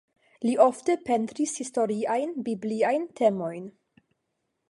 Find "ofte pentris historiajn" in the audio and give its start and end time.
0.63-2.33